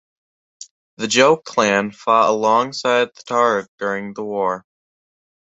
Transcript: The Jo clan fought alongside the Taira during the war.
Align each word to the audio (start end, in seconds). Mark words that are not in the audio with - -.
The 0.97 1.07
Jo 1.07 1.37
clan 1.37 1.91
fought 1.91 2.31
alongside 2.31 3.09
the 3.13 3.21
Taira 3.21 3.67
during 3.77 4.15
the 4.15 4.23
war. 4.23 4.65